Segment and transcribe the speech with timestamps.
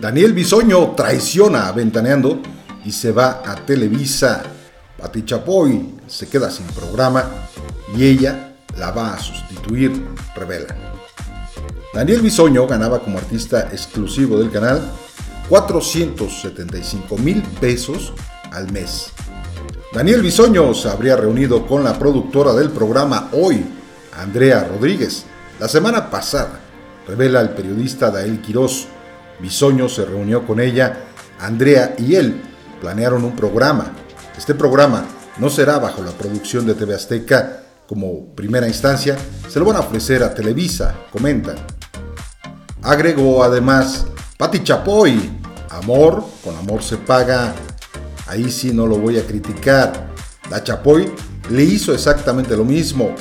[0.00, 2.40] Daniel Bisoño traiciona a Ventaneando
[2.86, 4.42] y se va a Televisa.
[4.96, 7.24] Pati Chapoy se queda sin programa
[7.94, 9.92] y ella la va a sustituir,
[10.34, 10.74] revela.
[11.92, 14.80] Daniel Bisoño ganaba como artista exclusivo del canal
[15.50, 18.14] 475 mil pesos
[18.52, 19.12] al mes.
[19.92, 23.66] Daniel Bisoño se habría reunido con la productora del programa Hoy,
[24.16, 25.26] Andrea Rodríguez,
[25.58, 26.58] la semana pasada,
[27.06, 28.88] revela el periodista Dael Quirós.
[29.40, 31.04] Bisoño se reunió con ella,
[31.40, 32.40] Andrea y él
[32.80, 33.92] planearon un programa.
[34.36, 35.04] Este programa
[35.38, 39.16] no será bajo la producción de TV Azteca como primera instancia,
[39.48, 41.56] se lo van a ofrecer a Televisa, comentan.
[42.82, 44.06] Agregó además,
[44.38, 45.18] Pati Chapoy,
[45.70, 47.52] amor, con amor se paga,
[48.28, 50.08] ahí sí no lo voy a criticar.
[50.50, 51.12] La Chapoy
[51.50, 53.14] le hizo exactamente lo mismo.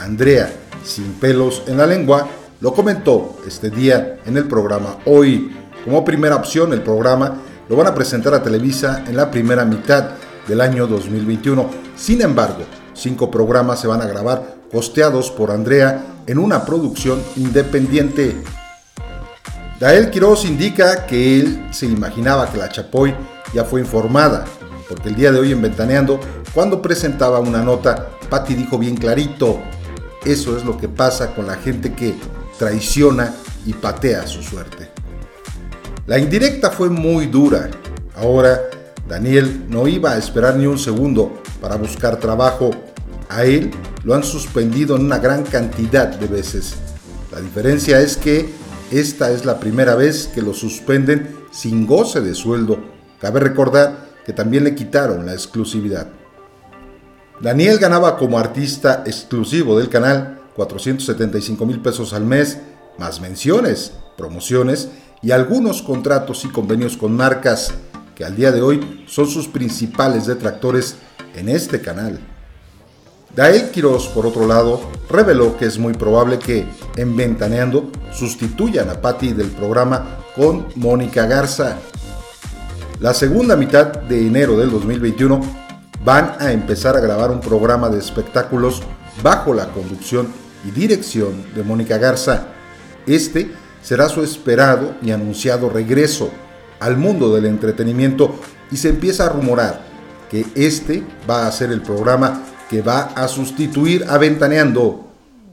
[0.00, 0.52] Andrea,
[0.84, 2.28] sin pelos en la lengua,
[2.60, 5.54] lo comentó este día en el programa Hoy.
[5.84, 10.10] Como primera opción, el programa lo van a presentar a Televisa en la primera mitad
[10.46, 11.70] del año 2021.
[11.96, 18.42] Sin embargo, cinco programas se van a grabar costeados por Andrea en una producción independiente.
[19.78, 23.14] Dael Quiroz indica que él se imaginaba que la Chapoy
[23.54, 24.44] ya fue informada,
[24.88, 26.18] porque el día de hoy en Ventaneando,
[26.52, 29.60] cuando presentaba una nota, Patti dijo bien clarito,
[30.24, 32.14] eso es lo que pasa con la gente que
[32.58, 34.90] traiciona y patea su suerte.
[36.06, 37.70] La indirecta fue muy dura.
[38.16, 38.60] Ahora,
[39.08, 42.70] Daniel no iba a esperar ni un segundo para buscar trabajo.
[43.28, 43.70] A él
[44.04, 46.74] lo han suspendido en una gran cantidad de veces.
[47.30, 48.48] La diferencia es que
[48.90, 52.78] esta es la primera vez que lo suspenden sin goce de sueldo.
[53.20, 56.08] Cabe recordar que también le quitaron la exclusividad.
[57.40, 62.58] Daniel ganaba como artista exclusivo del canal 475 mil pesos al mes,
[62.98, 64.88] más menciones, promociones
[65.22, 67.72] y algunos contratos y convenios con marcas
[68.16, 70.96] que al día de hoy son sus principales detractores
[71.36, 72.18] en este canal.
[73.36, 76.66] Dael Quiroz, por otro lado, reveló que es muy probable que
[76.96, 81.76] en Ventaneando sustituyan a Patty del programa con Mónica Garza.
[82.98, 85.40] La segunda mitad de enero del 2021
[86.04, 88.82] van a empezar a grabar un programa de espectáculos
[89.22, 92.48] bajo la conducción y dirección de Mónica Garza.
[93.06, 93.50] Este
[93.82, 96.30] será su esperado y anunciado regreso
[96.80, 98.38] al mundo del entretenimiento
[98.70, 99.80] y se empieza a rumorar
[100.30, 105.06] que este va a ser el programa que va a sustituir a Ventaneando.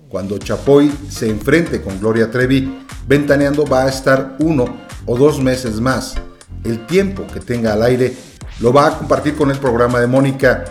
[0.09, 4.65] Cuando Chapoy se enfrente con Gloria Trevi, Ventaneando va a estar uno
[5.05, 6.15] o dos meses más.
[6.63, 8.15] El tiempo que tenga al aire
[8.59, 10.65] lo va a compartir con el programa de Mónica.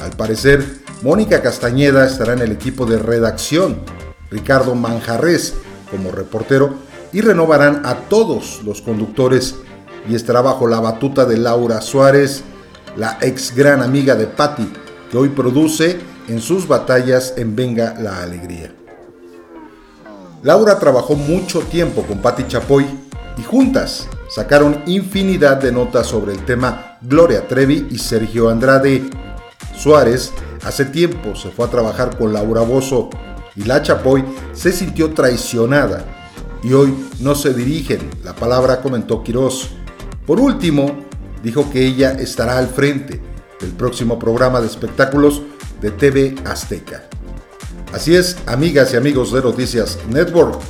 [0.00, 0.64] Al parecer,
[1.02, 3.80] Mónica Castañeda estará en el equipo de redacción,
[4.30, 5.54] Ricardo Manjarres
[5.90, 6.74] como reportero
[7.12, 9.56] y renovarán a todos los conductores
[10.08, 12.44] y estará bajo la batuta de Laura Suárez,
[12.96, 14.72] la ex gran amiga de Patti,
[15.10, 15.98] que hoy produce
[16.28, 18.74] en sus batallas en Venga la Alegría.
[20.42, 22.86] Laura trabajó mucho tiempo con Patti Chapoy
[23.36, 29.10] y juntas sacaron infinidad de notas sobre el tema Gloria Trevi y Sergio Andrade.
[29.76, 30.32] Suárez
[30.66, 33.08] hace tiempo se fue a trabajar con Laura Bozo
[33.54, 36.04] y la Chapoy se sintió traicionada
[36.62, 39.70] y hoy no se dirigen, la palabra comentó Quirós.
[40.26, 41.04] Por último,
[41.44, 43.20] dijo que ella estará al frente
[43.60, 45.42] del próximo programa de espectáculos
[45.80, 47.04] de TV Azteca.
[47.92, 50.60] Así es, amigas y amigos de Noticias Network,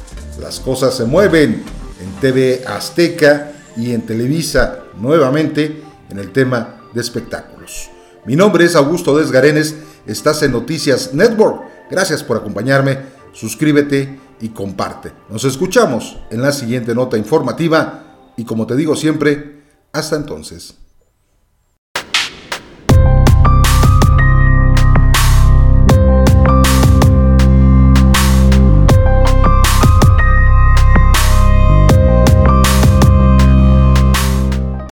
[0.43, 1.65] las cosas se mueven
[2.03, 7.89] en TV Azteca y en Televisa nuevamente en el tema de espectáculos.
[8.27, 11.63] Mi nombre es Augusto Desgarenes, estás en Noticias Network.
[11.91, 12.99] Gracias por acompañarme,
[13.33, 15.13] suscríbete y comparte.
[15.29, 19.63] Nos escuchamos en la siguiente nota informativa y como te digo siempre,
[19.93, 20.75] hasta entonces.